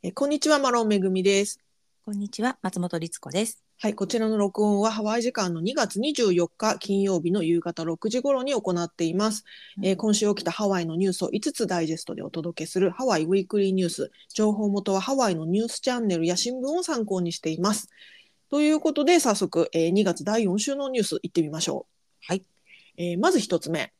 [0.00, 1.60] えーこんにちは、マロンめぐみです。
[2.04, 3.62] こんにちは、松本律子です。
[3.78, 9.44] はい、こちらの録音はハワイ時間の2月24日金曜日の夕方6時頃に行っています。
[9.82, 14.10] えー今週起きたハワイのニュースを5つダイジェストでお届けするハワイウィークリーニュース。
[14.34, 17.88] 情報元はハワイのニュースチャンネルや新聞を参考にしています。
[18.50, 22.24] ということで、早速、えー2月第4週のニュース行ってみましょう。
[22.26, 22.44] はい。
[22.96, 23.92] えーまず一つ目。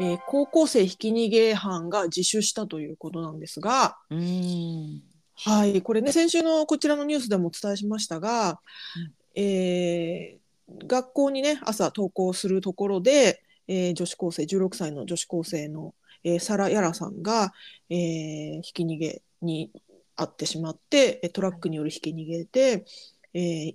[0.00, 5.02] えー高校生ひき逃げ犯が自首したということなんですが、うーん。
[5.34, 8.60] はい、これね、先週のこちらのニュースでもお伝えしましたが、
[9.34, 10.42] えー
[10.86, 17.52] 学校にね、朝登校するところで、えー女子高生、16歳の女子高生の、えーサラ・ヤラさんが、
[17.90, 19.70] えーひき逃げに
[20.16, 22.84] 遭ってしまって、えートラックによるひき逃げで、
[23.34, 23.74] えー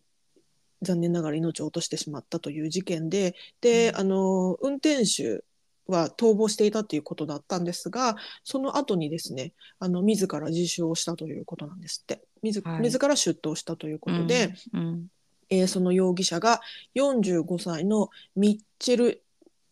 [0.84, 5.44] 残念ながら命を落としてしまったという事件で、で、あの、運転手
[5.88, 12.22] は逃亡していたということだったんですが、その後にですね、あの自ら自首をしたということなんですって。
[12.44, 12.82] 自,、はい。
[12.82, 15.08] 自ら出頭したということで、うん、
[15.50, 16.62] えーその容疑者が
[16.96, 19.24] 45歳のミッチェル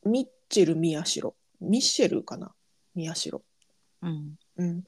[0.05, 2.53] ミッチェル宮代ミッシェルかな？
[2.95, 3.41] 宮代、
[4.01, 4.83] うん、うん、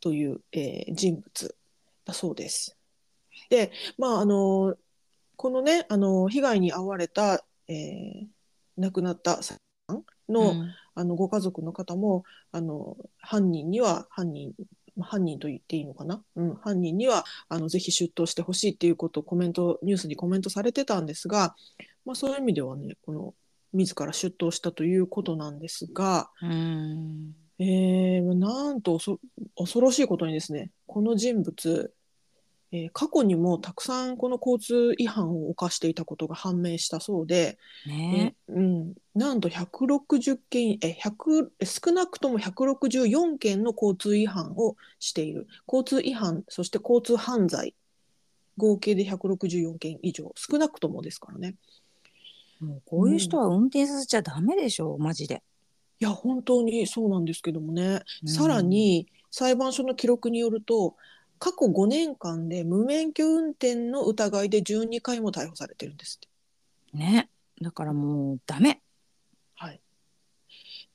[0.00, 1.56] という、えー人物
[2.04, 2.76] だそうです。
[3.48, 4.76] でまああの
[5.36, 8.26] このねあの被害に遭われた、えー
[8.76, 9.40] 亡くなった
[10.30, 10.74] の、うん。
[10.96, 14.52] あのご家族の方もあの犯人には犯人
[14.96, 21.54] まあ犯人と言っていいのかな、うん、犯人にはあのぜひ出頭してほしいっていうことをコメントニュースにコメントされてたんですが、
[22.04, 23.34] まあ、そういう意味ではねこの
[23.72, 29.20] 自ら出頭したということなんですが、うん、えー、なんと恐
[29.56, 31.92] 恐ろしいことにですねこの人物、
[32.72, 38.52] えー過去にもたくさんこの交通違反を犯していたことが判明したそうで、ねえ。
[38.52, 45.48] うん、なんと160件え100少なくとも164件の交通違反をしている。
[45.66, 47.74] 交通違反そして交通犯罪
[48.56, 50.32] 合計で164件以上。
[50.36, 51.56] 少なくともですからね。
[52.60, 55.42] もうこういう人は運転させちゃダメでしょマジで。
[55.98, 58.28] いや本当にそうなんですけどもね、うん。
[58.28, 60.94] さらに裁判所の記録によると
[61.40, 66.96] 過去5年間で無免許運転の疑いで12回も逮捕されてるんですって。
[66.96, 67.30] ね、
[67.60, 68.82] だからもうダメ。
[69.56, 69.80] はい、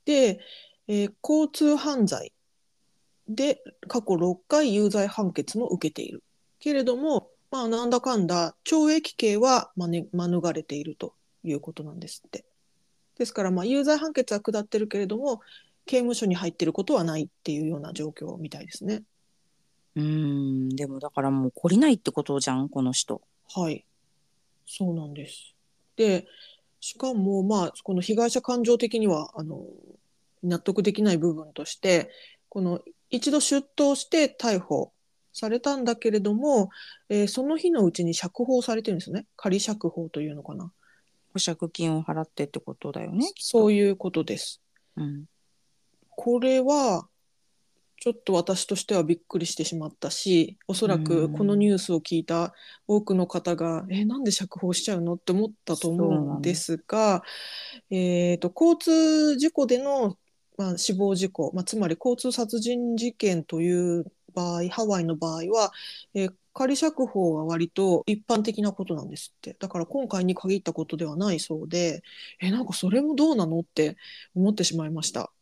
[0.05, 0.39] で、
[0.87, 2.31] えー交通犯罪
[3.27, 6.23] で過去6回有罪判決も受けている
[6.59, 12.45] けれども、まあ、なんだかんだ懲役刑はまね免れているということなんですって。
[13.17, 15.41] ですから、まあ、有罪判決は下ってるけれども
[15.85, 19.03] 刑務所に入ってることはないっていうような状況みたいですね。
[19.95, 23.21] うん、でもだからもう懲りないってことじゃんこの人。
[23.53, 23.85] はい、
[24.65, 25.55] そうなんです。
[25.95, 26.27] で、
[26.81, 29.65] しかも、まあ、この被害者感情的には、あの、
[30.43, 32.11] 納得できない部分として、
[32.49, 34.91] この一度出頭して逮捕
[35.33, 36.69] されたんだけれども、
[37.09, 39.25] えーその日のうちに釈放されてるんですよね。
[39.35, 40.71] 仮釈放というのかな。
[41.33, 43.27] 保釈金を払ってってことだよね。
[43.37, 44.61] そういうことです。
[44.95, 45.25] うん、
[46.09, 47.07] これは、
[47.97, 52.53] ちょっと私としてはびっくりしてしまったし、おそらくこのニュースを聞いた
[52.87, 57.23] 多くの方が、え、なんで釈放しちゃうのって思ったと思うんですが、
[57.89, 60.17] えーと、交通事故での、
[60.57, 65.71] まあ、死亡事故、まあ、つまり交通殺人事件という場合、ハワイの場合は、
[66.13, 69.57] えー仮釈放は割と一般的なことなんですって。
[69.59, 72.01] だから今回に限ったことではないそうで、
[72.39, 73.97] え、なんかそれもどうなのって
[74.35, 75.33] 思ってしまいました。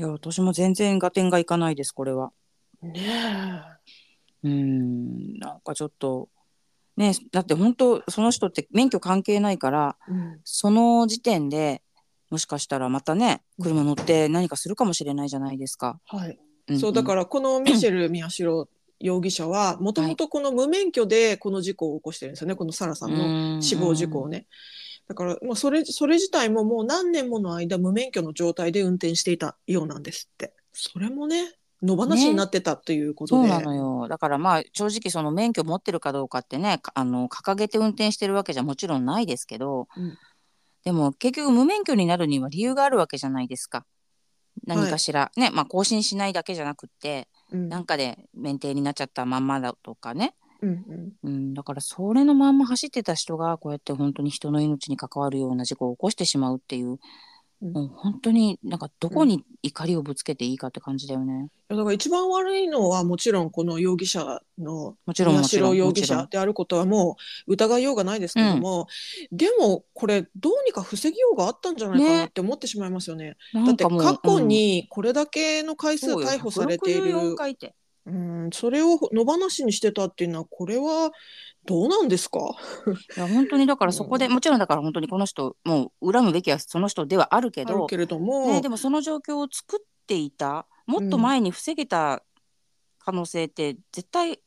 [0.00, 2.32] いや私も全然合点がいかないですこれは。
[2.80, 3.62] ね
[4.42, 6.30] うん、なんかちょっと
[6.96, 9.96] ねだって本当その人って免許関係ないから。
[10.08, 10.12] え。
[10.12, 11.82] うんその時点で
[12.30, 16.00] もしかしたらまたね車乗って何かするかもしれないじゃないですか。
[16.06, 16.38] はい、
[16.70, 24.46] んんそうだからこのミシェル・ミヤシロ容疑者はもともとこの無免許でこの事故を起こしてるんですよね、このサラさんの死亡事故をね。
[25.10, 30.54] だからもうそれそれ自体ももう何年もの間無免許の状態で運転していたようなんですって。
[30.72, 33.48] それもね野放しになってたということで。
[33.48, 34.06] そうなのよ。
[34.06, 40.16] だからまあ正直その免許持ってるかどうかってねかあの掲げて運転してるわけじゃもちろんないですけど、うん。
[40.84, 43.84] でも結局無免許になるには理由があるわけじゃないですか。
[44.64, 47.68] 何かしら、ねまあ更新しないだけじゃなくってうん。
[47.68, 50.84] なんかで免停になっちゃったまんまだとかねうん
[51.22, 51.30] うん。
[51.30, 56.98] うん、だからそれのまんま走ってた人がこうやって本当に人の命に関わるような事故を起こしてしまうっていう、
[57.62, 57.72] うん。
[57.72, 61.50] もう本当になんかどこに怒りをぶつけていいかって感じだよね。
[61.70, 67.16] いやだから一番悪いのはもちろんこの容疑者のもちろん宮もちろん代容疑者であることはも
[67.46, 68.86] う疑いようがないですけども、
[69.30, 73.36] でもこれどうにか防ぎようがあったんじゃないかなねって思ってしまいますよね。
[73.52, 77.74] なだって過去にこれだけの回数うん逮捕されている、164回って
[78.06, 81.10] うんうん、それを野放しにしてたっていうのはこれは
[81.66, 82.38] どうなんですか？
[83.16, 92.22] いや本当にだからそこで、もちろんだから本当にこの人もう恨むべきはその人ではあるけどあるけれども、ね、でもその状況を作っていたもっと前に防げた
[92.98, 94.40] 可能性って絶対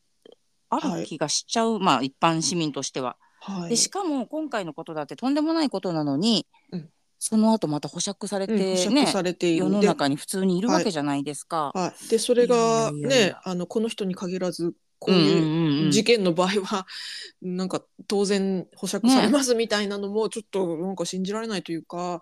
[0.69, 3.17] ある気がしちゃう、まあ一般市民としては。
[3.39, 3.69] はい。
[3.69, 6.89] でしかも今回のことだってとんでもないことなのに、うん
[7.25, 11.71] その後また保釈されてうんね、保釈されている世ので中に普通にいるわけじゃないですか。
[11.73, 16.85] はい、でそれがねあのこの人に限らずこういう事件の場合は、
[17.41, 22.21] なんか当然保釈されますみたいなのもちょっとなんか信じられないというか、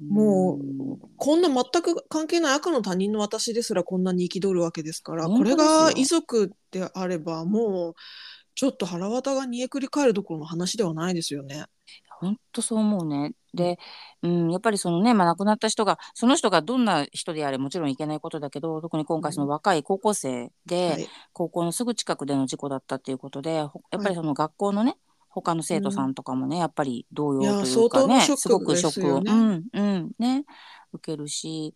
[0.00, 7.94] もうこんな全く関係ない赤の他人の私ですらこんなに憤るわけですからこれが遺族であればもう
[8.56, 11.66] ちょっと腹渡が煮えくり返るどころの話ではないですよね。
[12.18, 13.34] 本当そう思うね。
[13.54, 13.78] で、
[14.22, 24.96] うん、やっぱりそのね、まあ、亡くなった人がその人がどんな人であれもちろんいけないことだけど特に今回その若い高校生で、はい、高校のすぐ近くでの事故だったっていうことでほやっぱりその学校のね
[25.34, 30.44] 他の生徒さんとかもね、やっぱり同様というかねすごくショックを、うんうんね
[30.92, 31.74] 受けるし。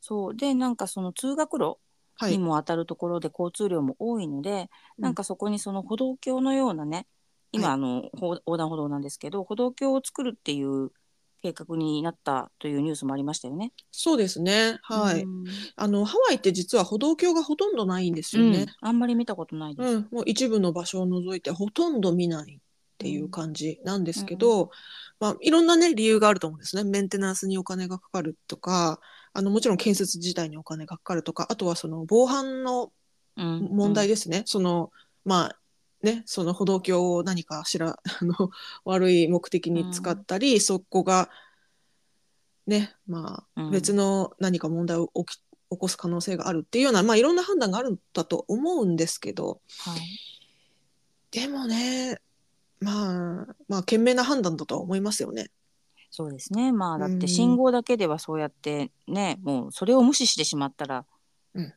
[0.00, 0.36] そう。
[0.36, 1.78] でなんかその通学路
[2.16, 2.32] はい。
[2.32, 4.68] にも当たるところで交通量も多いので、
[4.98, 5.04] うん。
[5.04, 7.06] なんかそこにその歩道橋のようなね
[7.50, 7.74] 今、はい。
[7.74, 10.90] あのほ横断歩道なんですけど歩道橋を作るっていう
[11.42, 13.72] 計画になったというニュースもありましたよね。
[13.90, 14.78] そうですね。
[14.82, 15.22] はい。
[15.22, 15.44] うん
[15.76, 18.58] あのハワイって実は歩道橋がほとんどないんですよね。
[18.82, 19.88] うんあんまり見たことないです。
[19.88, 22.58] うん、もう一部の場所を除いてほとんど見ないっ
[22.98, 24.70] ていう感じなんですけど、
[25.18, 26.84] まあ、いろんなね理由があると思うんですね。
[26.84, 29.00] メンテナンスにお金がかかるとか
[29.32, 32.92] あのもちろん建設自体にお金がかかるとかあとはその防犯の
[33.36, 34.42] うん問題ですね。
[34.44, 34.90] その
[35.24, 35.59] まあ
[36.02, 38.50] ね、その歩道橋を何かしら あの
[38.84, 41.30] 悪い目的に使ったり、そこが
[42.66, 43.70] ねまあ、うん。
[43.70, 50.00] 別の何か問題を起き起こす可能性があるっていうような、まあ、いろんな判断があるんだと思うんですけどはい。
[51.30, 52.20] でもね
[52.80, 55.50] まあまあ賢明な判断だとは思いますよね。
[56.10, 56.72] そうですね。
[56.72, 57.18] まあだっうん。
[57.20, 61.04] て信号だけではそうやってね、もうそれを無視してしまったら、
[61.54, 61.72] うん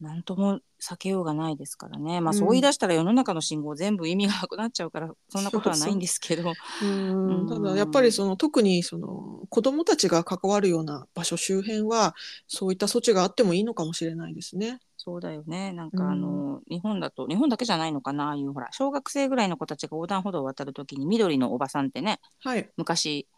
[0.00, 2.20] なんとも避けようがないですからね。
[2.20, 6.52] まあうんそう言い出したら世の中の信号全部意味がなくなっちゃうから、そんなことはないんですけど。
[6.82, 12.14] うんうんただやっぱりその特にその子どもたちが関わるような場所周辺は
[12.48, 14.80] そういった措置があってもいいのかもしれないですね。
[14.96, 15.72] そうだよね。
[15.72, 23.28] なんかあの、日本だと、日本だけじゃないのかな、ああいうほら、小学生ぐらいの子たちが横断歩道を渡るときに緑のおばさんってね、はい、昔、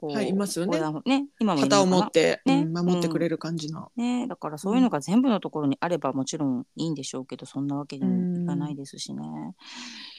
[0.00, 0.78] はいいますよね。
[1.06, 2.62] ね、今も旗を持って、ね。
[2.62, 3.90] うん守ってくれる感じの。
[3.96, 9.22] ね、だからそういうのが全部のところにあればもちろんいいんでしょうけど、そんなわけにもいかないですしね。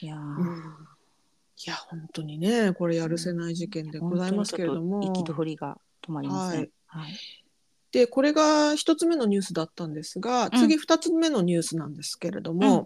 [0.01, 5.01] いやいや本当にねこれやるせない事件でございますけれども。
[5.01, 6.59] 憤りが止まりません。
[6.59, 6.71] はい。
[6.87, 7.13] はい。
[7.91, 10.51] でこれが一つ目のニュースだったんですが、うん。
[10.59, 12.83] 次二つ目のニュースなんですけれども、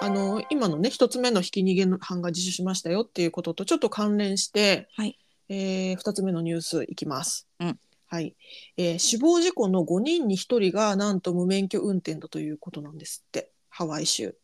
[0.00, 7.46] あの今のね一つ目のひき逃げの犯が自首しましたよっていうこととちょっと関連して、はいえー二つ目のニュースいきます。
[7.60, 7.78] うん
[8.10, 8.34] はい
[8.76, 10.38] えー死亡事故の5人に1
[10.70, 14.34] 人がなんと無免許運転だということなんですってハワイ州。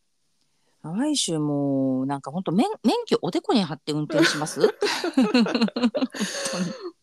[0.82, 4.60] ハワイ州もなんか本当免免許おでこに貼って運転します？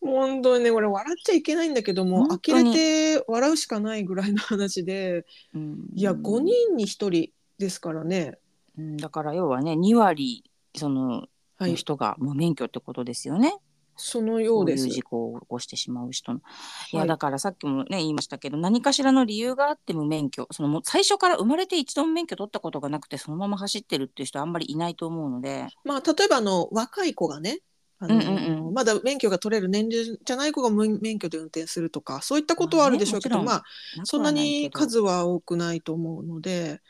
[0.00, 5.24] 本 本当にねこれ笑っちゃいけないんだけども呆れて笑うしかないぐらいの話で
[5.54, 8.38] うんいや5人に1人ですからね。
[8.78, 10.44] うんだから要はね2割
[10.76, 11.26] その
[11.58, 13.54] はい、人が無免許ってことですよね。
[13.96, 14.94] そのようですこういう。
[14.94, 16.38] 事故を起こしてしまう人の。
[16.38, 25.66] いやはいだからさっきもね言いましたけど何かしらの理由があって無免許そのもう最初から生まれて一度も免許取ったことがなくてそのまま走ってるっていう人はあんまりいないと思うので。
[25.84, 27.60] まあ、例えばあの若い子がね
[27.98, 33.62] あの、うんうんうんまだ免許が取れる年齢じゃない子が無免許で運転するとかそういったことはあるでしょうけど、まあまあね
[33.98, 36.80] もちそんなに数は多くないと思うので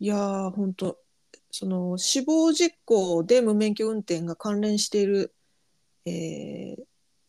[0.00, 0.98] いやー本当
[1.52, 5.32] その死亡事故で無免許運転が関連している、
[6.06, 6.82] えー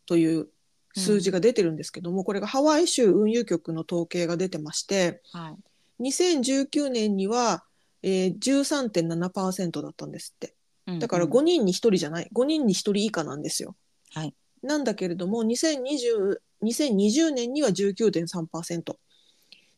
[0.08, 0.48] という
[0.96, 5.55] 数字が出てるんですけども、これがハワイ州運輸局の統計が出てましてはい
[6.03, 7.63] 2019年には、
[8.03, 10.53] えー、13.7%だったんですって。
[10.88, 13.75] うんだからうん5人に1人じゃない、5人に1人以下なんですよ。
[14.13, 18.96] はいなんだけれども2020、2020年には19.3%、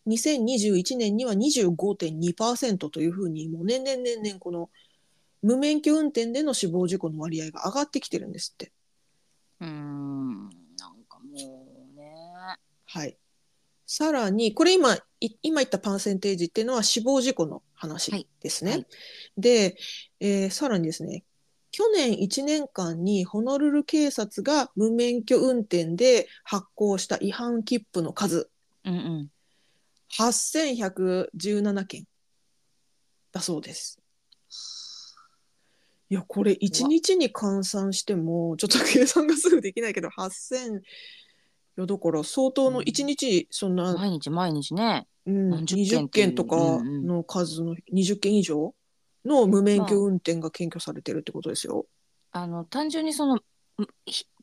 [0.08, 4.70] 2021年には25.2%というふうに、もう年々年々この
[5.42, 8.72] 無免許運転での死亡事故の割合が上がってきてるんですって。
[9.60, 12.14] うーんなんかもうね
[12.86, 13.18] はい。
[13.86, 18.72] さらに、これ今、い今言ったパーセンテージっていうのは死亡事故の話ですね。
[18.72, 18.88] はいはい
[19.38, 19.78] で、
[20.20, 21.24] えーさらにですね、
[21.72, 28.50] 去年1年間にホノルル警察が無免許運転で発行した違反切符の数、
[28.84, 29.30] うんうん
[30.10, 32.06] 8117件
[33.32, 34.00] だそうです。
[36.10, 40.82] いやこれ1日に換算してもちょっと計算がすぐできないけど8000い
[41.78, 45.08] やだから相当の1日そんな、毎日毎日ね。
[45.28, 46.28] うん、何十件20っていう。
[46.28, 48.74] 件とかの数の20件以上
[49.26, 51.86] の無免許運転が検挙されてるってことですよ。
[52.32, 53.40] あの単純にその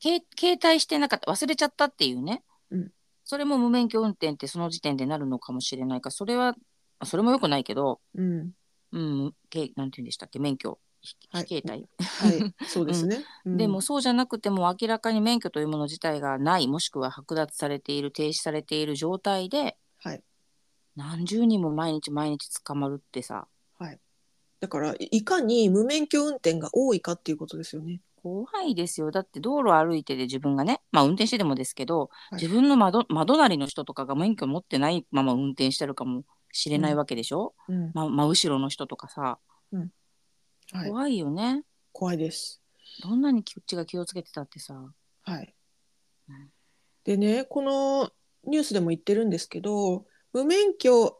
[0.01, 2.91] 携携帯してなかった忘れちゃったっていうね、うん。
[3.25, 6.55] それも無免許運転ってその時点でなるのかもしれないからそれは
[7.01, 8.53] あそれもよくないけど、うん、
[8.93, 13.25] うん、けなんて言うんでしたっけ免許非携帯、はい、そうですね。
[13.45, 13.57] うん。
[13.57, 20.23] でもそうじゃなくても明らかに免許というもの自体がないもしくは剥奪されている停止されている状態ではい。
[20.97, 23.47] 何十人も毎日毎日捕まるってさ。
[23.79, 23.99] はい。
[24.61, 28.01] だからいいかに無免許運転が多いかっていうことですよね。
[28.23, 29.11] 怖いですよ。
[29.11, 32.43] だって道路歩いてで自分がねまあ運転してでもですけど、はい。
[32.43, 39.39] 自分の窓窓なりの人とかが免許持ってないまま運転してるかもしれないわけでしょ、うん、ま真後ろの人とかさ
[40.75, 41.63] はい、怖いよね、
[41.93, 42.61] 怖いです。
[43.05, 44.75] どんなにこっちが気をつけてたってさ
[45.23, 45.55] はい
[46.29, 46.51] うん。
[47.05, 48.11] でね、この
[48.45, 51.17] ニュースでも言ってるんですけど、無免許、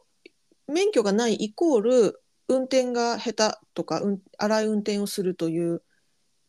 [0.67, 5.81] 免許がないイコール運転が下手とか、うん、荒い運転をするという、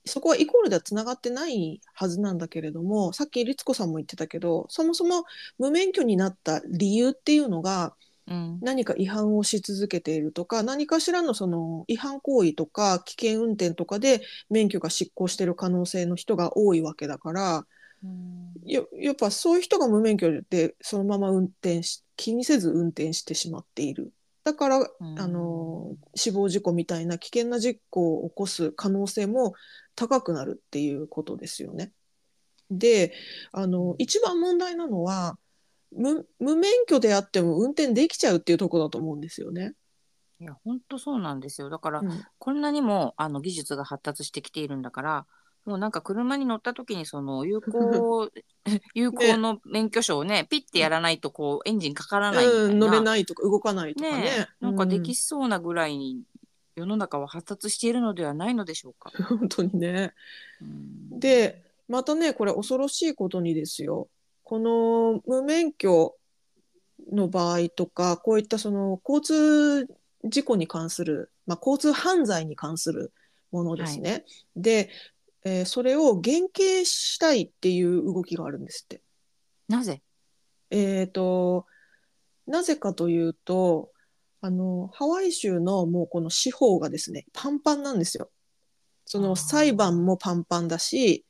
[0.05, 5.25] そこはイコールではつながってないはずなんだけれども、さっき律子さんも言ってたけど、そもそも
[5.59, 7.95] 無免許になった理由っていうのが、
[8.29, 17.67] うん何か違反をし続けているとか何かしらのその違反行為とか危険運転とかで免許が失効している可能性の人が多いわけだから
[18.65, 24.13] ややっぱそういう人が無免許でそのまま運転し気にせず運転してしまっている。
[24.45, 29.55] だから、うんあの死亡事故みたいな危険な事故を起こす可能性も
[29.97, 31.93] 高くなるっていうことですよね。
[32.71, 33.13] で
[33.53, 35.39] あの一番問題なのは
[35.97, 39.75] 無無免許であっても運転できちゃうっていうところだと思うんですよね。
[40.39, 41.71] いや本当そうなんですよ。
[41.71, 42.25] だから、うん。
[42.39, 45.27] こんなにもあの技術が発達してきているんだから
[45.67, 48.31] もうなんか車に乗った時にその有効
[48.95, 54.23] 有効の免許証をねピッてやらないとこうエンジンかからないみたいな、うん、乗れないとか動かないとかね。
[54.23, 56.23] ねえなんかできうそうなぐらいに
[56.77, 59.11] 世の中は発達しているのではないのでしょうか。
[59.27, 60.15] 本当にね。
[60.61, 61.19] うん。
[61.19, 64.09] でまたねこれ恐ろしいことにですよ
[64.49, 66.15] この無免許
[67.13, 69.89] の場合とかこういったその交通
[70.23, 73.13] 事故に関する、まあ、交通犯罪に関する
[73.51, 74.25] ものですね。
[74.55, 74.89] で、
[75.45, 79.03] えーそれを減刑したいっていう動きがあるんですって。
[79.69, 80.01] なぜ？
[80.71, 81.67] えー、と
[82.47, 83.91] なぜかというと
[84.41, 88.31] あのハワイ州のもうこの司法がですねパンパンなんですよ。
[89.05, 91.26] その裁判もパンパンだし、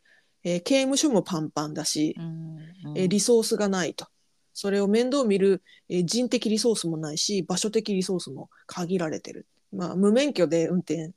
[0.47, 2.59] えー刑務所もパンパンだし、うん
[2.95, 4.07] えーリソースがないと。
[4.55, 9.47] それを面倒見る、えー人的リソースもないし場所的リソースも限られてる。
[9.73, 11.13] まあ、無免許で運転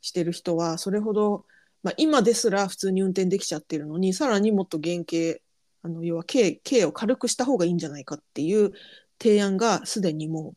[0.00, 1.44] してる人はそれほど、
[1.82, 5.42] まあ、今ですら普通に運転できちゃってるのにさらにもっと減刑
[5.82, 8.72] あの要は刑刑を軽くした方がいいんじゃないかっていう
[9.20, 10.54] 提案がすでにも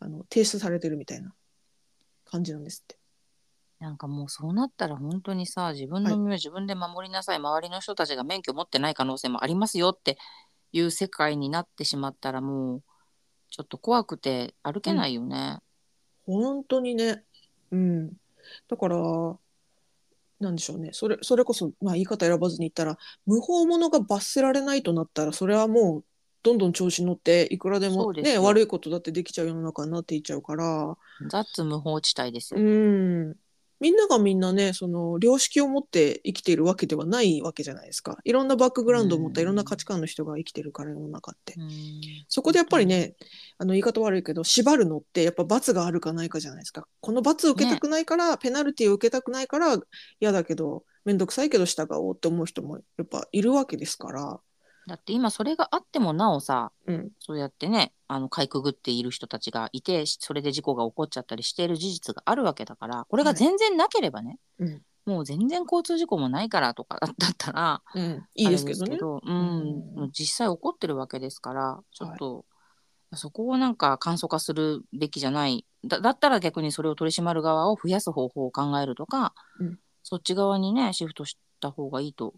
[0.00, 1.32] うあの提出されてるみたいな
[2.24, 2.98] 感じなんですって。
[3.84, 10.16] なんかもうそうなったら本当にさ自分の身を自分で守りなさい、周りの人たちが免許持ってない可能性もありますよって
[10.72, 12.82] いう世界になってしまったらもう
[13.50, 15.58] ちょっと怖くて歩けないよね。
[16.24, 17.24] 本当にね。
[17.72, 18.12] うん。
[18.68, 18.96] だから、
[20.40, 20.88] なんでしょうね。
[20.94, 26.04] それ、それこそ、まあ言い方選ばずに言ったら、無法者が罰せられないとなったら、それはもう、
[26.42, 30.96] どんどん調子に乗って、いくらでもね、悪いことだってできちゃう世の中になっていっちゃうから、
[31.28, 32.64] 雑無法地帯ですうよ。
[32.66, 33.36] ん。
[33.84, 38.16] みんながみんなね、その、良識を持って生きているわけではないわけじゃないですか。
[38.24, 41.52] いろんなバックグラウンドを持ったうんいろんな価値観の人が生きてるから、世の中って。
[41.58, 41.70] うん
[42.28, 43.14] そこでやっぱりね、
[43.58, 46.88] あの言い方悪いけど、縛るのってやっぱ罰があるかないかじゃないですか。
[47.02, 49.78] この罰を受けたくないから、ペナルティを受けたくないから
[50.18, 54.40] 嫌だけど、めんどくさいけど従おうって思う人もやっぱいるわけですから。
[54.86, 57.10] だって今それがあってもなおさうん。
[57.18, 64.82] そうやってねあのかいくぐっている人たちがいてそれで事故が起こっちゃったりしている事実があるわけだからこれが全然なければね、うん。
[65.06, 68.26] もう全然交通事故もないからとかだったらうん。
[68.34, 68.98] いいですけどね。
[69.00, 72.44] うんうん実際起こってるわけですからちょっと、
[73.14, 82.34] そこをなんか簡素化するべきじゃないだだったら逆にそれを取り締まる側を増やす方法を考えるとか、うんそっち側にねシフトした方がいいと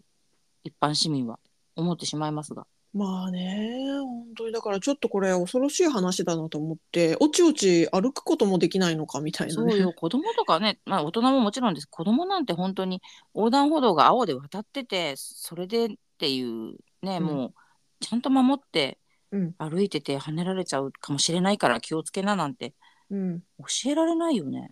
[0.63, 1.37] 一般市民は
[1.77, 2.65] 思ってしまいますが。
[2.93, 9.71] まあね、本当にだからちょっとこれ恐ろしい話だなと思って、おちおち歩くこともできないのかみたいなね。
[9.71, 13.01] そうよ子供とかね、まあ、大人ももちろんです子供なんて本当に
[13.35, 17.53] 横断歩道が青で渡っててそれでっていうね、うんもう
[17.99, 18.99] ちゃんと守って
[19.31, 22.73] うん歩いてて跳ねられちゃうかもしれないから気をつけななんて
[23.09, 24.69] うん、教えられないよね。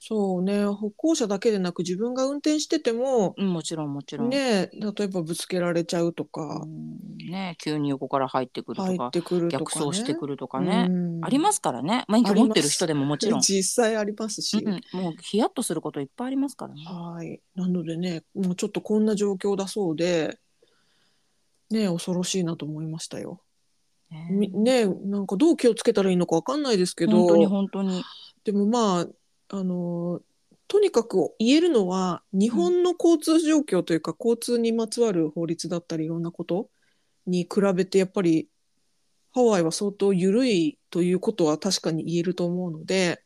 [0.00, 0.64] そうね。
[0.64, 4.28] 歩行者だけでなく自分が運転しててもうん、もちろんもちろん。
[4.28, 6.98] ね例えばぶつけられちゃうとか、うん
[7.30, 9.86] ね急に横から入ってくるとか入ってくると逆かね。
[9.86, 11.24] 走してくるとかね、うん。
[11.24, 12.04] ありますからね。
[12.08, 14.80] 免許持ってる人でももちろん、実際ありますし、うんうん。
[14.92, 16.84] もうヒヤッとすることいっぱいありますからね。
[16.84, 17.40] はい。
[17.56, 20.38] なのでねもうちょっとこんな状況だそうで
[21.70, 23.40] ね恐ろしいなと思いましたよ。
[24.10, 27.12] ねみねなんかどう気をつけたらいいのかわかんないですけど。
[27.18, 28.04] 本当に本当に。
[28.44, 29.06] でもまあ
[29.48, 30.20] あの
[30.68, 36.68] とにかく言えるのは日本の交通状況というか、交通にまつわる法律だったりいろんなこと
[37.26, 38.48] に比べてやっぱり
[39.32, 43.22] ハワイは相当緩いということは確かに言えると思うので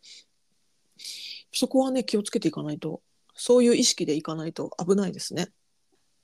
[1.53, 3.03] そこはね気をつけていかないと
[3.35, 5.49] そういう意識でいかないと危ないですね。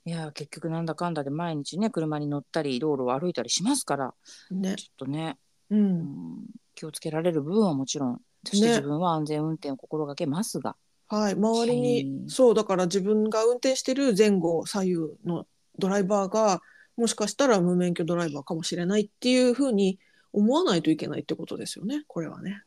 [0.05, 4.15] いや結局なんだかんだで毎日ね車に乗ったり道路を歩いたりしますから
[4.51, 4.77] ね。
[4.77, 5.37] ちょっとね、
[5.71, 8.73] う、うんん、気をつけられる部分はもちろんそしてね。
[8.77, 10.77] 自分は安全運転を心がけますが、
[11.09, 11.35] はい。
[11.35, 15.47] 周りに、はいそうだから自分が運転してる前後左右の
[15.79, 16.61] ドライバーが
[16.97, 19.99] もしかしたら無免許ドライバーかもしれないっていうふうに
[20.33, 22.05] 思わないといけないってことですよね。
[22.07, 22.63] これはね。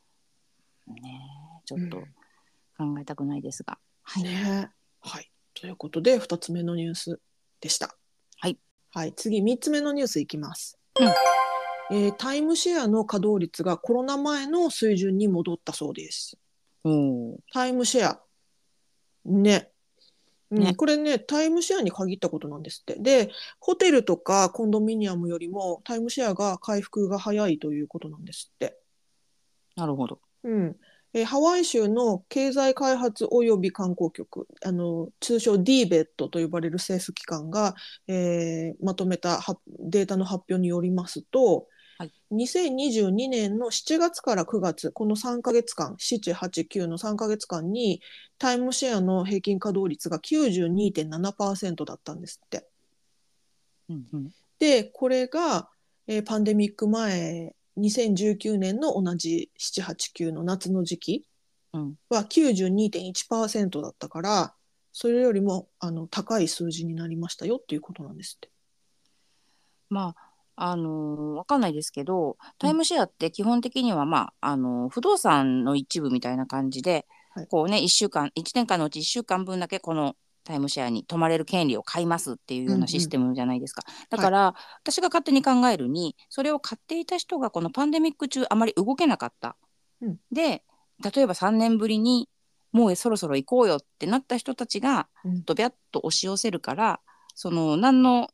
[0.88, 1.20] ね、
[1.66, 1.98] ちょっと
[2.78, 5.32] 考えたくないですが、はい、ねはい。
[5.54, 7.20] ということで2つ目のニュース
[7.60, 7.96] でした。
[8.40, 8.58] はい、
[8.92, 10.80] はい、次3つ目のニュースいきます。
[11.00, 11.51] うん
[11.92, 16.38] えータイムシェアの稼働率がコロナ前の水準に戻ったそうです。
[16.84, 18.22] おータイムシェア。
[19.26, 19.68] ね。
[20.50, 23.00] うんねこれね、タイムシェアに限ったことなんですって。
[23.00, 28.78] で、ホテルとかコンドミニアムよりもタイムシェアが回復が早いということなんですって。
[29.76, 30.20] なるほど。
[30.44, 30.76] うん。
[31.14, 37.76] えーハワイ州の経済開発及び観光局、あの通称 DBET と呼ばれる政府機関が、
[38.08, 41.68] えーまとめたはデータの発表によりますと、
[42.02, 48.02] はい2022年の7月から9月、この3ヶ月間、7、8、9の3ヶ月間に、
[48.40, 52.68] タイムシェアの平均稼働率が92.7%だったんですって。
[53.90, 55.70] うんうん、で、これが、
[56.08, 61.28] えーパンデミック前、2019年の同じ7、8、9の夏の時期
[61.74, 64.56] うんは92.1%だったから、
[64.92, 68.50] それよりもあの高い数字になりましたよっていうことなんですって。
[69.88, 70.31] まあ
[70.64, 77.48] あのーわかんないですけどタイムシェアって基本的には、まああのー不動産の一部みたいな感じで、はい。
[77.48, 89.56] こうね1週間1年間のうち1週間分だけこのタイムシェアに泊まれる権利を買いますっていうようなシステムじゃないですか、だから、私が勝手に考えるにそれを買っていた人がこのパンデミック中あまり動けなかった、
[90.02, 90.18] うん。
[90.32, 90.64] で
[91.04, 92.28] 例えば3年ぶりに
[92.72, 95.44] もうそろそろ行こうよってなった人たちがうん。
[95.46, 97.00] ドビャッと押し寄せるから
[97.36, 98.28] その何の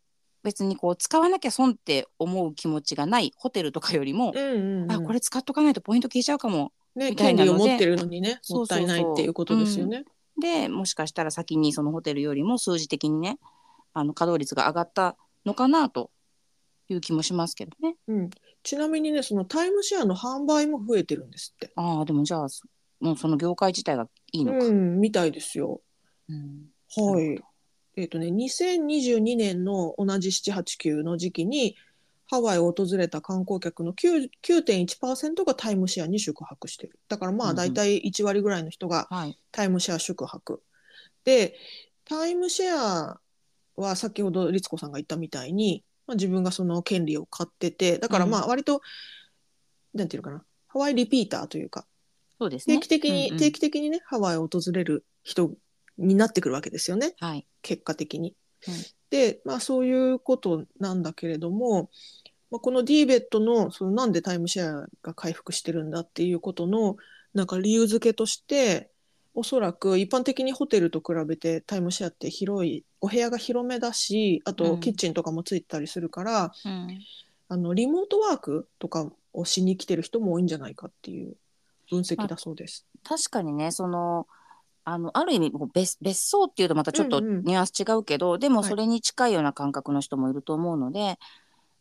[0.47, 10.05] 別にこう使わなきゃ損って思う気持ちがないホテルとかよりも、うんうんうんあこれ使っとかないとポイント消えちゃうかもね、みたいなので権利を持ってるのにね、もったいないっていうことですよね。
[10.39, 13.39] でもしかしたら先にそのホテルよりも数字的にね
[13.93, 16.11] あの稼働率が上がったのかなと
[16.87, 17.97] いう気もしますけどね。
[18.07, 18.29] うん、
[18.63, 21.73] ちなみにね、そのタイムシェアの販売も増えてるんですって。
[21.75, 22.65] ああでもじゃあそ
[23.01, 24.65] もうその業界自体がいいのか。
[24.65, 25.81] うん、みたいですよ。
[26.29, 27.37] うんはい。
[27.97, 31.75] えっ、とね、2022年の同じ7、8、9の時期に、
[32.29, 36.99] ハワイを訪れた観光客の9 9.1%がタイムシェアに宿泊してる。
[37.07, 40.61] だからまうんうんあ大体1割ぐらいの人がはいタイムシェア宿泊。
[41.23, 41.55] で、
[42.05, 43.19] タイムシェア
[43.77, 48.81] は先ほど律子さんが言ったみたいに、まあ、自分がその権利を買ってて、だからまあ割と、
[49.93, 51.87] なんていうのかな、ハワイリピーターというか、
[52.39, 52.75] そうですね。
[52.75, 55.51] 定期的に、うんうん定期的にね、ハワイを訪れる人
[55.97, 57.13] になってくるわけですよね。
[57.19, 57.45] はい。
[57.61, 58.35] 結果的に。
[58.67, 58.73] うん
[59.09, 61.89] で、まあ、そういうことなんだけれども、
[62.51, 66.97] まあ、この DBET のそのなんでタイムシェアが回復してるんだっていうことの
[67.33, 68.89] なんか理由付けとして
[69.33, 76.99] おそらく一般的にホテルと比べてタイムシェアって広いお部屋が広めだしあうんとキッチンとかもついてたりするから、うん
[77.49, 81.37] あのリモートワークとかをしに来てる人も多いんじゃないかっていう
[81.89, 82.85] 分析だそうです。
[83.05, 84.27] 確かにねその
[84.89, 87.43] あのある意味別別荘っていうとまたちょっとうんうん。
[87.43, 88.69] ニュアンス違うけど、でもはい。
[88.69, 91.19] それに近いような感覚の人もいると思うので、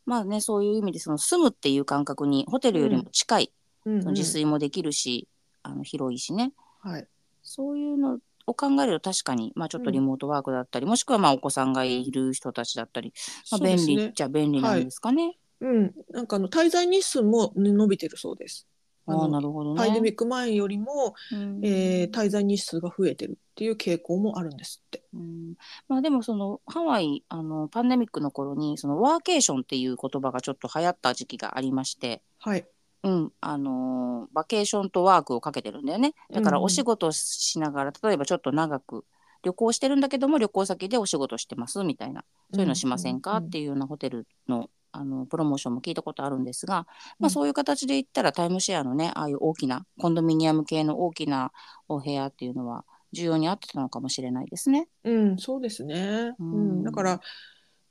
[0.07, 3.53] まあねそういう意味でその住むっていう感覚にホテルよりも近い、
[3.85, 3.95] うん。
[3.95, 5.29] うんその自炊もできるし
[5.63, 6.53] あの広いしね。
[6.81, 7.07] はい。
[7.45, 13.15] そういうのを考えると確かに、まあ、ちょっとリモートワークだったり、もしくはまあお子さんがいる人たちだったり、
[13.53, 15.39] まあ、便利っちゃ便利なんですかね。
[15.61, 18.67] うん、なんかあの滞在日数も伸びてるそうです。
[19.07, 19.77] あなのるほどね。
[19.79, 21.65] パンデミック前よりも、うん。
[21.65, 25.03] えー滞在日数が増えてるっていう傾向もあるんですって。
[25.15, 25.55] うん。
[25.89, 32.67] まあでもそのハワイあのパンデミックの頃にそのワーケーションっていう言葉がちょっと流行った時期がありまして、はい。
[33.03, 33.33] うん。
[33.41, 36.13] あのーバケーションとワークをかけてるんだよね。
[36.33, 36.67] だからうんうん。
[36.67, 39.05] お仕事しながら例えばちょっと長く
[39.43, 42.25] 旅行してるんだけども旅行先でお仕事してますみたいな。
[42.53, 46.87] そういうのしませんか、っていうようなホテルのあのプロモーションも聞いたことあるんですが、まあ、
[47.25, 51.53] うんそういう形で言ったらタイムシェアのねああいう大きなコンドミニアム系の大きな
[51.89, 54.89] お部屋っていうのは重要に合ってたのかもしれないですね。
[55.05, 56.35] うん、そうですね。
[56.39, 56.81] ううん。
[56.81, 57.21] ん、だから、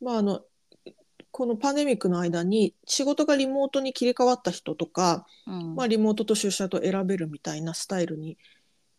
[0.01, 0.41] まあ、あの、
[1.31, 5.75] このパンデミックの間に仕事がリモートに切り替わった人とか、うん。
[5.75, 8.37] まあ、リモートと出社と選べるみたいなスタイルに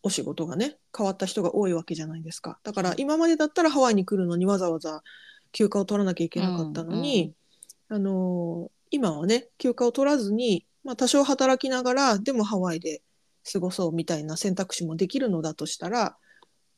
[0.03, 2.59] お仕事がね変わった人が多いわけじゃないですか。
[2.63, 5.03] だから今までだったらハワイに来るのにわざわざ
[5.53, 7.33] 休暇を取らなきゃいけなかったのに、
[7.89, 13.03] あのー今はね休暇を取らずに、まあ、多少働きながらでもハワイで
[13.53, 16.17] 過ごそうみたいな選択肢もできるのだとしたら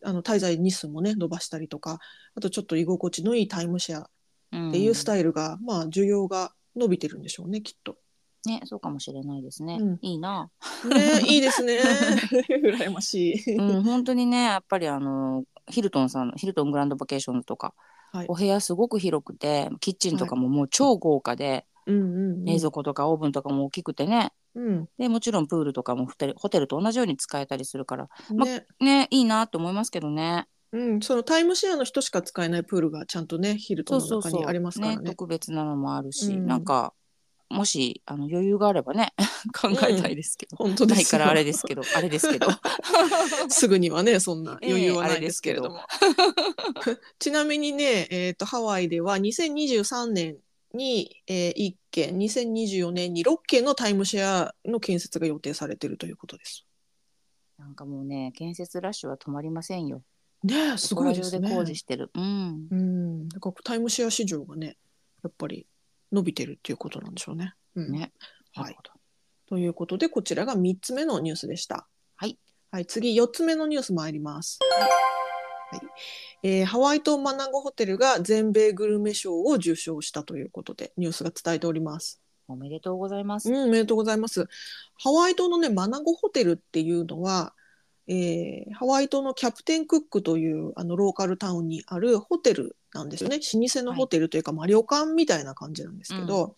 [0.02, 1.98] あの滞在日数もね伸ばしたりとか
[2.34, 7.96] あとちょっと居心地のいいタイムシェアっていうスタイルが、まあ需要が伸びてるんでしょうねきっと。
[8.46, 9.78] ね、そうかもしれないですね。
[9.80, 10.50] うんいいな。
[10.88, 11.80] ねいいですね
[12.48, 13.56] 羨ましい。
[13.56, 17.74] うん、本当にね、やっぱりあのヒルトンさんのヒルトングランドバケーションズとか、
[18.12, 18.26] はい。
[18.28, 22.44] お部屋すごく広くて、キッチンとかももう超豪華で、うんうんうん。
[22.44, 24.32] 冷蔵庫とかオーブンとかも大きくてね。
[24.54, 24.88] うん。
[24.98, 30.46] で、もちろんプールとかもホテルホテルと同じように使えたりするから、まねね、いいなと思いますけどね。
[30.70, 35.02] うん、そのタイムシェアの人しか使えないプールがちゃんとねヒルトンの中にありますからね。
[35.02, 36.46] ね、特別なのもあるし、うん。
[36.46, 36.92] なんか
[37.50, 39.14] もしあの余裕があればね
[39.58, 41.82] 考えたいですけど、本当でないからあれですけど。
[41.96, 42.48] あれですけど。
[43.48, 45.80] すぐにはねそんな余裕はええないですけれども。
[47.18, 50.38] ちなみにね、えー、とハワイでは2023年
[50.74, 56.66] に、えー、1件2024年に6件のタイムシェアの建設が予定されているということです。
[57.58, 60.02] なんかもうね建設ラッシュは止まりませんよ。
[60.44, 61.38] ねえすごいですね。
[61.38, 62.10] そこら中で工事してる。
[62.14, 62.68] うん。
[62.70, 64.76] うん、だからタイムシェア市場がね
[65.24, 65.66] やっぱり
[66.12, 67.54] 伸びてるっていうことなんでしょうね。
[67.74, 68.12] うんね
[68.54, 68.76] はい
[69.48, 71.88] ということでこちらが3つ目のニュースでした。
[72.16, 72.38] はい。
[72.70, 74.58] はい、次4つ目のニュース参ります。
[75.70, 75.80] はい
[76.42, 82.20] えーハワイ島マナゴホテルが全米グルメ賞を受賞したということでニュースが伝えております。
[82.46, 84.48] おめでとうございます、うん、おめでとうございます。
[85.02, 87.54] ハワイ島のねマナゴホテルっていうのは、
[88.08, 93.36] えーハワイ島のキャプテンクックというあのローカルタウンにあるホテルなんですよね。
[93.38, 96.54] 老舗のホテルというか、まあ、旅館みたいな感じなんですけど、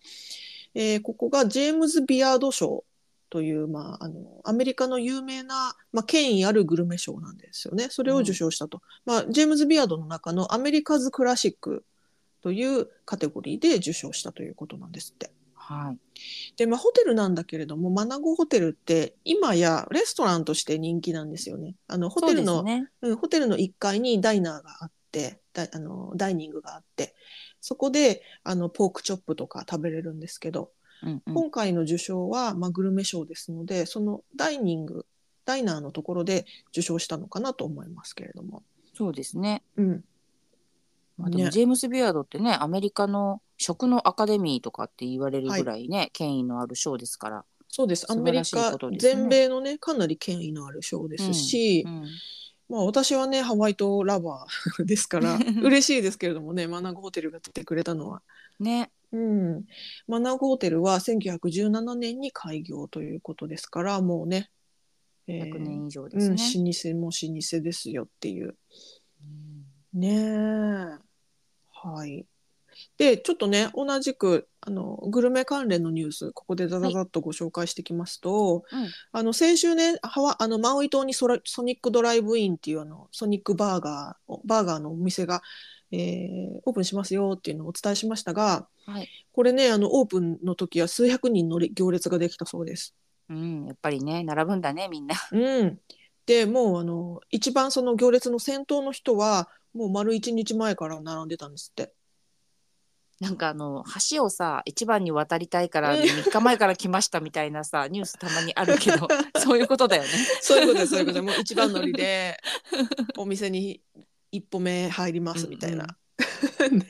[0.75, 2.85] えーここがジェームズ・ビアード賞
[3.31, 7.89] という、まあ、あのアメリカの有名な、まあ、権威あるグルメ賞なんですよね。
[7.91, 8.83] それを受賞したと。
[9.05, 11.85] まあ、ジェームズ・ビアードの中のアメリカズ・クラシック
[12.43, 15.31] というカテゴリーで受賞したということなんですって。
[15.71, 15.99] はい。
[16.57, 21.77] で、まあ、ホテルなんだけれども、マナゴホテルって今やレストランとして人気なんですよね。
[21.87, 22.89] あのホテルの、そうね。
[23.03, 27.15] うん、ホテルの1階にダイナーがあってダイあのダイニングがあって
[27.61, 30.73] そこであのポークチョップとか食べれるんですけど、
[31.05, 31.35] うんうん。
[31.35, 35.07] 今回の受賞は、まあ、グルメ賞ですのでそのダイニング
[35.45, 38.65] ダイナーのところで受賞したのかなと思いますけれども。
[38.93, 39.63] そうですね。
[39.77, 40.05] うん。
[41.17, 41.51] まあ、でもね。
[41.51, 48.07] ジェームス・ビアードってねアメリカの食のアカデミーとかって言われるぐらいね、権威のある賞ですから、そうです。
[48.11, 52.07] ア素晴らしいメリカ、全米のねかなり権威のある賞ですし、うん
[52.71, 58.23] まあ、私はねハワイ島ラバーですから 嬉しいですけれどもねマナゴホテルが来てくれたのは。
[58.59, 58.91] ね。
[59.13, 59.65] うん、
[60.07, 64.51] マナゴホテルは1917年に開業ということですからもうね、
[65.27, 66.65] えー100年以上でうん、すね。
[66.65, 68.57] 老舗も老舗ですよっていう。
[69.95, 70.01] うん。
[70.01, 71.11] ねえ。
[71.73, 72.25] はい
[73.01, 85.41] でちょっとね同じくあのグルメ関連のニュースここでザザザッとご紹介していきますと、うんあの先週ねハワあのマウイ島にソラソニックドライブインっていうあのソニックバーガーをバーガーのお店が、
[85.93, 92.95] えーオープンしますよっていうのをお伝えしましたがはいこれねあのオープンの時は数百人の行列ができたそうです。
[93.31, 95.15] うん、やっぱりね並ぶんだねみんな。
[95.33, 95.81] うん、
[96.27, 101.95] でもうあの一番その行列の先頭の人はもう丸一日前から並んでたんですって。
[103.21, 106.01] なんかあの橋をさ一番に渡りたいからうん。
[106.01, 109.07] 3日前から来ましたみたいなさニュースたまにあるけど
[109.39, 110.09] そういうことだよね。
[110.41, 112.39] そういうことですそういうことでもう一番乗りで
[113.19, 113.83] お店に
[114.33, 115.87] 一歩目入りますみたいな。
[116.71, 116.87] ね。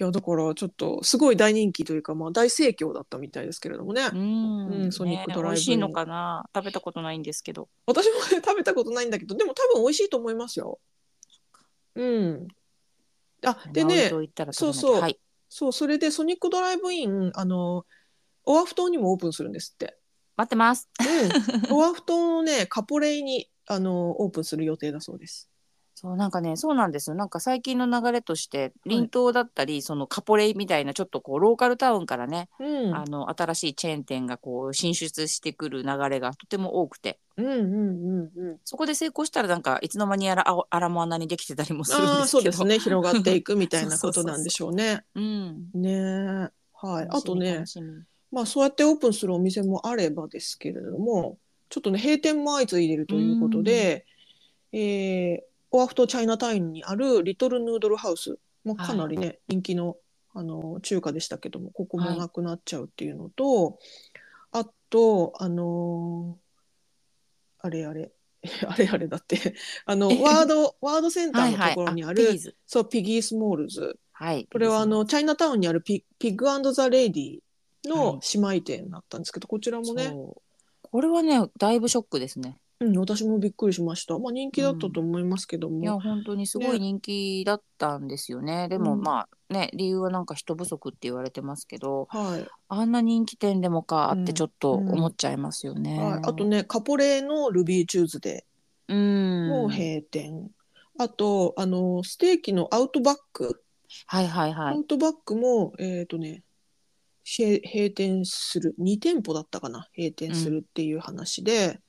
[0.00, 5.50] いやだからちょっとすごい大人気というか、まあ、大盛況だったみたいですけれどもね、うん、うんソニックドライブ。
[5.50, 6.48] ね美味しいのかな？
[6.54, 7.68] 食べたことないんですけど。
[7.86, 10.80] 私も、ね、食べたことないんだけどでも多分美味しいと思いますよ。
[11.94, 12.48] うん、
[13.44, 14.10] あでね
[14.50, 15.18] そうそうはい。
[15.48, 17.84] そうそれでソニックドライブインあの
[18.44, 19.98] オアフ島にもオープンするんですって。
[20.36, 20.88] 待ってます。
[21.70, 25.50] うん、オアフ島のねカポレイにあのオープンする予定だそうです。
[26.02, 27.16] そうなんかねそうなんですよ。
[27.16, 37.20] なんか最近の流れとして林島だったり、そのカポレイみたいなちょっとこうローカルタウンからね、うん、あの新しいチェーン店がこう進出してくる流れがとても多くて。
[37.36, 38.58] うんうんうんうん。
[38.64, 42.26] そこで成功したらなんかいつの間にやらあアラモアナにできてたりもするんですけど。
[42.26, 42.80] そうですね。
[42.80, 45.04] 広がっていくみたいなことなんでしょうね。
[45.14, 45.70] うん。
[45.72, 46.50] ねえ。
[46.84, 47.06] はい。
[47.10, 47.64] あとね
[48.32, 51.38] まあそうやってオープンするお店もあればですけれども
[51.68, 54.04] ちょっとね閉店も相次いでいるということで、
[54.72, 58.38] えーオアフ島チャイナタウンにあるリトルヌードルハウス。
[58.64, 59.96] もかなりね、人気の
[60.34, 63.78] あの中華でしたけどもここもなくなっちゃうっていうのと、
[64.52, 66.42] あとあのー
[67.64, 68.12] あれあれ。
[68.66, 69.54] あれあれだって。
[69.86, 73.98] あのワードワードセンターのところにある、はいはい、そう Piggy Smalls。
[74.12, 77.40] はいこれはあのチャイナタウンにあるピ Pig the Lady
[77.88, 78.38] のはい。
[78.38, 80.12] 姉妹店だったんですけど、こちらもね、
[80.82, 84.18] これはねだいぶショックですねうん、私もびっくりしました。
[84.18, 88.68] まあ人気だったと思いますけども、いや本当にすごい人気だったんですよね。
[88.68, 98.46] でもうんまあね理由はなんか人不足って言われてますけどはい、あんな人気店でもかってちょっとうん思っちゃいますよね、はい、あとねカポレーのルビーチューズデ
[98.88, 98.96] うん。
[98.96, 100.50] ーも閉店、
[100.98, 103.62] あとあのステーキのアウトバック、
[104.06, 104.74] はいはいはい。
[104.74, 106.42] アウトバックもえっ、とね
[107.24, 108.74] 閉閉店する。
[108.80, 109.88] 2店舗だったかな。
[109.96, 111.80] 閉店するっていう話で、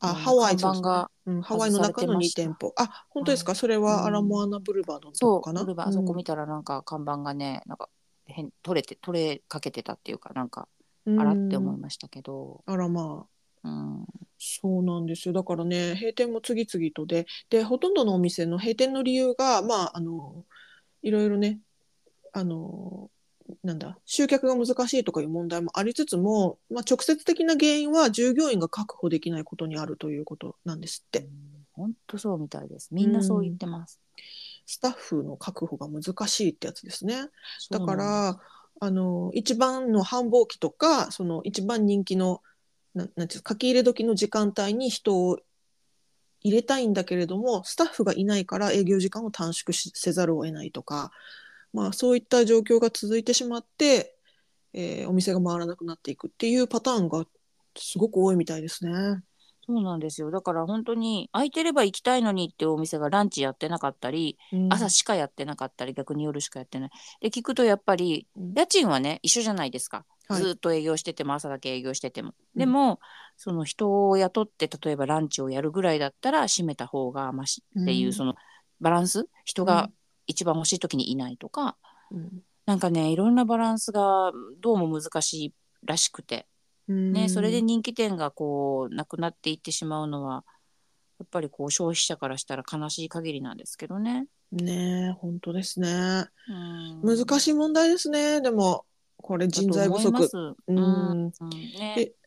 [0.00, 2.72] あうんハワイ看板うん、ハワイの中の2店舗。
[2.76, 5.62] あ本当ですか、それはアラモアナブルバードのとそうこかな？
[5.62, 7.88] ブルバーそこ見たらなんか看板がねなんか
[8.26, 10.68] 変取れて取れかけてたっていうかなんか
[11.06, 11.20] うん。
[11.20, 13.26] あらって思いましたけど、あらまあ。
[13.64, 14.04] うん、
[14.40, 15.34] そうなんですよ。
[15.34, 20.44] だからね閉店も次々とででほとんどのお店の閉店の理由がまああの
[21.00, 21.60] いろいろね
[22.32, 23.08] あの
[23.62, 23.98] なんだ？
[24.04, 31.28] 集客が難しいとかいう問題もありつつも、まあ、直接的な原因は従業員が確保できないことにあるということなんですって。
[31.74, 32.88] 本当そうみたいです。
[32.92, 33.98] みんなそう言ってます、
[34.66, 37.28] スタッフの確保が難しいってやつですね。
[37.70, 38.40] だから
[38.80, 42.42] あの一番の繁忙期とかその一番人気の
[42.94, 45.38] ななんていうか書き入れ時の時間帯に人を
[46.42, 51.10] 入れたいんだけれどもスタッフがいないから営業時間を短縮しせざるを得ないとか、
[51.72, 54.16] まあ、そういった状況が続いてしまって、
[54.74, 57.24] えーお店が回らなくなっていくっていうパターンが
[57.76, 59.22] すごく多いみたいですね。
[59.64, 60.30] そうなんですよ。
[60.30, 64.72] だから本当に空いてれば行きたいのにっていうお店がランチやってなかったり、うん。
[64.72, 66.90] 朝しかやってなかったり逆に夜しかやってない。
[67.20, 68.54] で聞くとやっぱりうん。
[68.54, 70.42] 家賃はね一緒じゃないですか、はい。
[70.42, 72.58] ずっと営業してても朝だけ営業してても、うん。
[72.58, 72.98] でも
[73.36, 78.12] その人を雇って例えばランチをやるぐらいだったら閉めた方がましっていう、うん。
[78.12, 78.34] その
[78.80, 79.28] バランス？
[79.44, 79.90] 人が
[80.32, 81.76] 一番欲しい時にいないとか、
[82.10, 82.42] うん。
[82.66, 86.46] なんかねいろんなバランスがどうも難しいらしくて、
[86.88, 90.44] ねそれで人気店がこうなくなっていってしまうのは
[91.18, 94.26] やっぱりこう消費者からしたら悲しい限りなんですけどね。
[94.50, 96.26] ねえ本当ですね。
[97.02, 97.16] うん。
[97.16, 98.40] 難しい問題ですね。
[98.40, 98.84] でも
[99.16, 100.56] これ人材不足。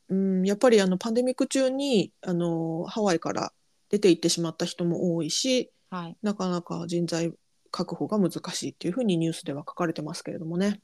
[0.09, 3.51] うん、やっぱりあのパンデミック中にあのハワイから
[3.89, 7.31] 出て行ってしまった人も多いしはい、なかなか人材
[7.75, 10.79] 確保が難しいっていうふうにニュースでは書かれてますけれどもね。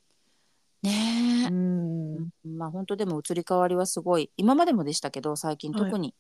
[0.84, 6.14] ねえ、うんまあ本当でも移り変わりはすごい今までもでしたけど最近はい特に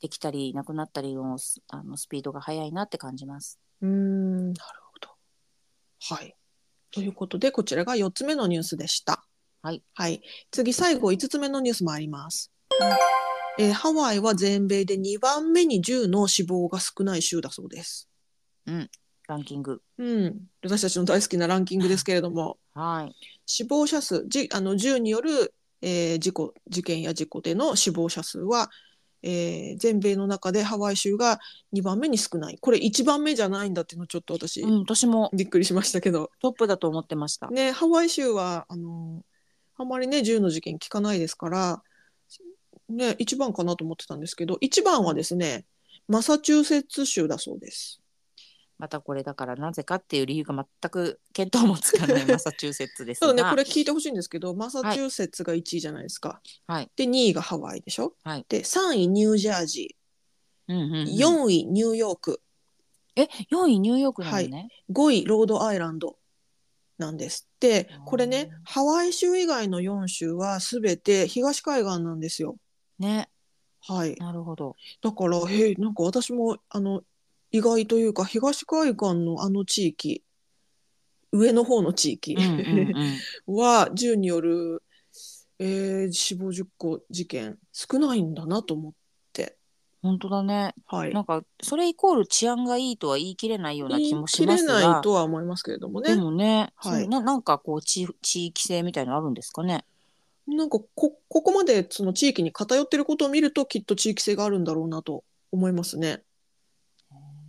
[0.00, 1.36] できたりなくなったりの,、
[1.68, 3.58] あのスピードが速いなって感じます。
[3.82, 5.10] うんなるほど。
[6.16, 6.34] はい。
[6.90, 9.26] ということでこちらが4つ目のニュースでした。
[9.60, 9.82] はい。
[9.92, 12.50] はい、次最後5つ目のニュースもあります。
[13.58, 18.08] えーハワイは全米で2番目に銃の死亡が少ない州だそうです。
[19.28, 19.82] ランキング。
[19.98, 22.56] うん、私たちの大好きなランキングですけれども。
[22.74, 23.14] はい。
[23.46, 28.70] 死亡者数じあの銃による、えー事故事件や事故での死亡者数は、
[29.22, 31.40] えー全米の中でハワイ州が
[31.74, 37.48] 2番目に少ないこれ1番目じゃないんだっていうのちょっと私、うん、私もびっくりしましたけど、トップだと思ってました。
[37.50, 39.22] ね、ハワイ州はあの
[39.76, 41.82] あんまりね銃の事件聞かないですから、
[42.88, 45.66] ね、1番かなと思ってたんですけど1番はですね
[46.08, 48.00] マサチューセッツ州だそうです。
[48.78, 53.28] またこれだからなぜかっていう理由が全く見当もつかないマサチューセッツですが。
[53.28, 56.40] ただねこれ聞いてほしいんですけどマサチューセッツが1位じゃないですか。
[56.66, 56.90] はい。
[56.96, 58.14] で2位がハワイでしょ？
[58.22, 60.72] はいで3位ニュージャージー。
[60.72, 62.40] うんうんうん、4位ニューヨーク
[63.16, 64.68] え、4位ニューヨークなのね。
[64.92, 66.16] 5位ロードアイランド
[66.98, 72.56] なんですってうんこれねハワイ州以外の4州は全て東海岸なんですよ。
[72.98, 73.28] ね。
[73.80, 74.76] はい、なるほど。
[75.02, 77.02] だからへえなんか私もあの
[77.50, 80.22] 意外というか東海岸のあの地域
[81.32, 82.36] 上の方の地域。
[83.46, 84.82] は銃による
[85.58, 88.92] えー死亡10個事件少ないんだなと思っ
[89.32, 89.56] て、
[90.02, 90.74] 本当だね。
[90.86, 99.84] はいなんかそれイコール治安がいいとは言い切れないような気もし言い切ますがれないとは思いますけれどもねでもね、はいななんかこう地地域性みたいのあるんですかね？
[100.46, 106.22] なんかこここまでその地域に偏ってることを見るときっと地域性があるんだろうなと思いますね。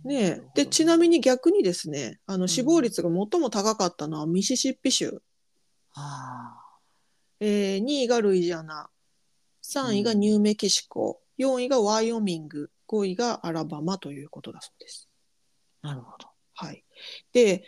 [0.04, 0.42] ねえ。
[0.54, 5.22] でちなみに逆にですねあの死亡率が最も高かったのはミシシッピ州、
[5.94, 6.56] あ
[7.40, 8.88] えー2位がルイジアナ。
[9.62, 12.70] 3位がニューメキシコ、4位がワイオミング。
[12.88, 15.08] 5位がアラバマということだそうです。
[15.82, 16.26] あ、なるほど。
[16.54, 16.84] はい、
[17.32, 17.64] で、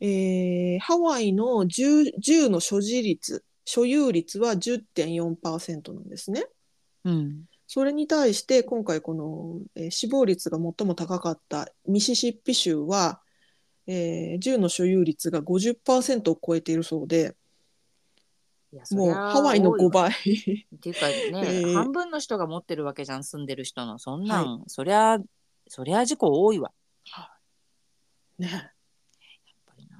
[0.00, 6.44] えーハワイの銃銃の所持率所有率は10.4%なんですね。
[7.04, 7.44] うん。
[7.66, 13.20] それに対して今回この、えー死亡率が最も高かったミシシッピ州は、
[13.86, 17.34] えー銃の所有率が50%を超えているそうで
[18.90, 19.90] もうハワイの5。
[19.90, 20.10] 倍。
[20.10, 20.14] っ
[20.80, 21.74] ていうかね、 えー。
[21.74, 23.98] 半分の人が持ってるわけじゃん住んでる人の。
[23.98, 25.18] そんなん、そりゃ
[25.68, 26.72] そりゃ事故多いわ。
[28.38, 28.48] ね。
[28.48, 28.60] やっ
[29.66, 29.96] ぱりな。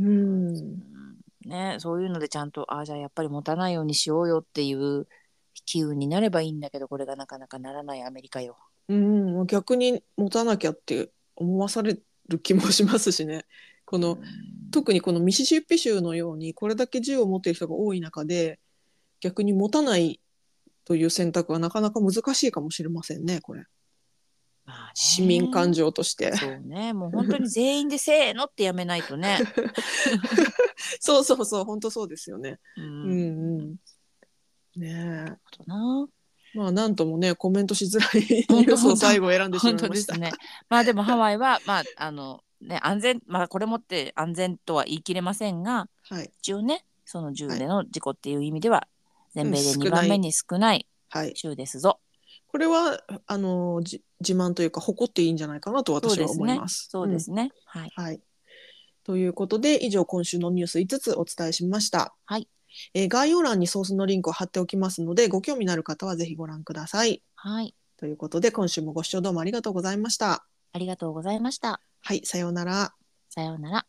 [0.00, 0.48] うん。
[0.48, 0.86] うん
[1.44, 1.76] ね。
[1.78, 5.06] そういうのでちゃんとああじゃあやっぱり持たないようにしようよっていう
[5.66, 8.56] 機運になればいいんだけどこれがなかなかならないアメリカよ。
[8.88, 11.98] うん逆に持たなきゃって思わされ
[12.28, 13.44] る気もしますしね
[13.84, 14.22] このうん
[14.72, 18.58] 特にこのミシシッピ州のようにこれだけ銃を持っている人が多い中で
[19.20, 20.20] 逆に持たない
[20.84, 23.64] という選択はなかなか難しいかもしれませんねこれ
[24.66, 26.36] まあね市民感情として。
[26.36, 29.38] そうねもう本当に全員でせーのってやめないとね。
[31.00, 32.58] そうそうそう本当そうですよね。
[32.76, 33.76] ううんんうん。
[34.76, 35.30] ねえ。
[35.30, 36.08] ほどな
[36.54, 40.12] まあなんともねコメントしづらい本当ニュースを最後選んでしまい本当ました。
[40.14, 40.32] ですね。
[40.68, 48.88] まあでもハワイは まああのね安全まあこれもって安全とは言い切れませんがはい一応ねその銃での事故っていう意味では
[49.34, 51.32] 全米で2うん少ない番目に少ないはい。
[51.36, 52.00] 州ですぞ。
[52.48, 56.88] これはあのじ自慢というか誇っていいんじゃないかなと私は思います。
[56.90, 57.52] そうですね。
[57.66, 57.92] はい。
[57.96, 58.20] うんはい。
[59.04, 62.14] ということで以上今週のニュース5つお伝えしました。
[62.24, 62.48] はい。
[62.94, 67.22] えー概要欄にソースのリンクを貼っておきますのでご興味のある方はぜひご覧ください。
[67.34, 67.74] はい。
[67.96, 70.46] ということで今週もご視聴どうもありがとうございました。
[70.72, 71.80] ありがとうございました。
[72.02, 72.94] はい、さようなら。
[73.28, 73.86] さようなら。